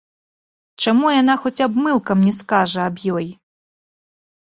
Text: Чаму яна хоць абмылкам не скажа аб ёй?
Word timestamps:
Чаму 0.85 1.11
яна 1.21 1.35
хоць 1.45 1.63
абмылкам 1.67 2.27
не 2.31 2.35
скажа 2.41 2.79
аб 2.93 2.97
ёй? 3.21 3.33